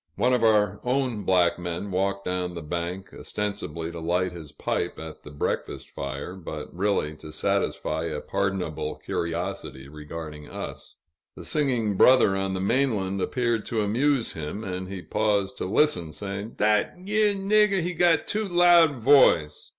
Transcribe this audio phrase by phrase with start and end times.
[0.15, 4.97] One of our own black men walked down the bank, ostensibly to light his pipe
[4.97, 10.95] at the breakfast fire, but really to satisfy a pardonable curiosity regarding us.
[11.35, 16.13] The singing brother on the mainland appeared to amuse him, and he paused to listen,
[16.13, 19.69] saying, "Dat yere nigger, he got too loud voice!"